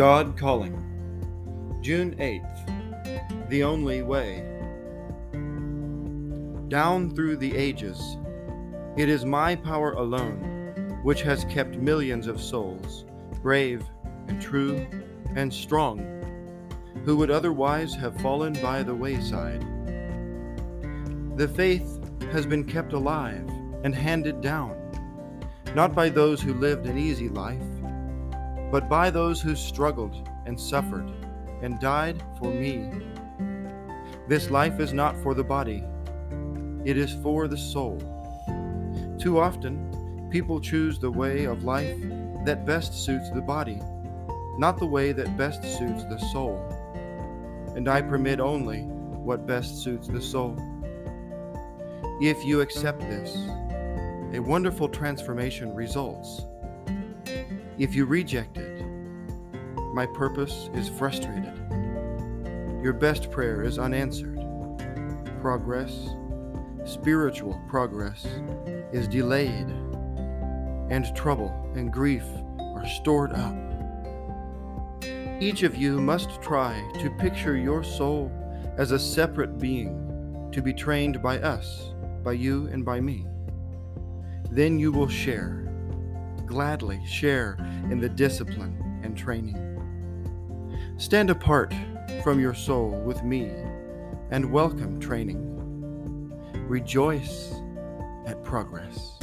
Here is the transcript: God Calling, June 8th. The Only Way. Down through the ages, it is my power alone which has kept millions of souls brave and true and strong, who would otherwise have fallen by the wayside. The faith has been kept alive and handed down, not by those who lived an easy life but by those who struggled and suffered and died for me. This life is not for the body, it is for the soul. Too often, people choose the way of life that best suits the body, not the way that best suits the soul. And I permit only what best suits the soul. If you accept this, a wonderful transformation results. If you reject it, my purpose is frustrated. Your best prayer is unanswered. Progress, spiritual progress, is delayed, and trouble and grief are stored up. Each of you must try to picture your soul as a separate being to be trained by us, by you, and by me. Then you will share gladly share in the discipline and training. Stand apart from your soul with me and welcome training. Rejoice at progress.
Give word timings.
God 0.00 0.34
Calling, 0.34 1.78
June 1.82 2.14
8th. 2.14 3.50
The 3.50 3.62
Only 3.62 4.00
Way. 4.00 4.42
Down 6.68 7.14
through 7.14 7.36
the 7.36 7.54
ages, 7.54 8.16
it 8.96 9.10
is 9.10 9.26
my 9.26 9.54
power 9.54 9.92
alone 9.92 11.00
which 11.02 11.20
has 11.20 11.44
kept 11.50 11.76
millions 11.76 12.28
of 12.28 12.40
souls 12.40 13.04
brave 13.42 13.84
and 14.28 14.40
true 14.40 14.86
and 15.36 15.52
strong, 15.52 15.98
who 17.04 17.18
would 17.18 17.30
otherwise 17.30 17.94
have 17.94 18.18
fallen 18.22 18.54
by 18.54 18.82
the 18.82 18.94
wayside. 18.94 19.60
The 21.36 21.48
faith 21.48 22.00
has 22.32 22.46
been 22.46 22.64
kept 22.64 22.94
alive 22.94 23.46
and 23.84 23.94
handed 23.94 24.40
down, 24.40 24.78
not 25.74 25.94
by 25.94 26.08
those 26.08 26.40
who 26.40 26.54
lived 26.54 26.86
an 26.86 26.96
easy 26.96 27.28
life 27.28 27.60
but 28.70 28.88
by 28.88 29.10
those 29.10 29.40
who 29.40 29.54
struggled 29.56 30.28
and 30.46 30.58
suffered 30.58 31.10
and 31.62 31.80
died 31.80 32.22
for 32.38 32.52
me. 32.52 32.90
This 34.28 34.50
life 34.50 34.78
is 34.78 34.92
not 34.92 35.16
for 35.22 35.34
the 35.34 35.44
body, 35.44 35.84
it 36.84 36.96
is 36.96 37.12
for 37.22 37.48
the 37.48 37.58
soul. 37.58 37.98
Too 39.18 39.38
often, 39.38 40.28
people 40.30 40.60
choose 40.60 40.98
the 40.98 41.10
way 41.10 41.44
of 41.44 41.64
life 41.64 42.00
that 42.44 42.64
best 42.64 42.94
suits 42.94 43.30
the 43.30 43.40
body, 43.40 43.80
not 44.56 44.78
the 44.78 44.86
way 44.86 45.12
that 45.12 45.36
best 45.36 45.62
suits 45.62 46.04
the 46.04 46.18
soul. 46.32 46.58
And 47.74 47.88
I 47.88 48.02
permit 48.02 48.40
only 48.40 48.82
what 48.82 49.46
best 49.46 49.82
suits 49.82 50.08
the 50.08 50.22
soul. 50.22 50.56
If 52.22 52.44
you 52.44 52.60
accept 52.60 53.00
this, 53.00 53.36
a 54.32 54.38
wonderful 54.38 54.88
transformation 54.88 55.74
results. 55.74 56.42
If 57.80 57.94
you 57.94 58.04
reject 58.04 58.58
it, 58.58 58.84
my 59.94 60.04
purpose 60.04 60.68
is 60.74 60.90
frustrated. 60.90 61.56
Your 62.82 62.92
best 62.92 63.30
prayer 63.30 63.62
is 63.62 63.78
unanswered. 63.78 64.38
Progress, 65.40 66.10
spiritual 66.84 67.58
progress, 67.70 68.26
is 68.92 69.08
delayed, 69.08 69.66
and 70.90 71.06
trouble 71.16 71.72
and 71.74 71.90
grief 71.90 72.24
are 72.58 72.86
stored 72.86 73.32
up. 73.32 73.56
Each 75.40 75.62
of 75.62 75.74
you 75.74 76.02
must 76.02 76.42
try 76.42 76.78
to 77.00 77.08
picture 77.18 77.56
your 77.56 77.82
soul 77.82 78.30
as 78.76 78.90
a 78.90 78.98
separate 78.98 79.56
being 79.56 80.50
to 80.52 80.60
be 80.60 80.74
trained 80.74 81.22
by 81.22 81.38
us, 81.38 81.94
by 82.22 82.32
you, 82.32 82.66
and 82.66 82.84
by 82.84 83.00
me. 83.00 83.26
Then 84.50 84.78
you 84.78 84.92
will 84.92 85.08
share 85.08 85.69
gladly 86.50 87.00
share 87.06 87.56
in 87.90 88.00
the 88.00 88.08
discipline 88.08 89.00
and 89.04 89.16
training. 89.16 89.56
Stand 90.98 91.30
apart 91.30 91.72
from 92.24 92.40
your 92.40 92.54
soul 92.54 92.90
with 93.06 93.22
me 93.22 93.52
and 94.32 94.50
welcome 94.50 94.98
training. 94.98 95.38
Rejoice 96.66 97.54
at 98.26 98.42
progress. 98.42 99.16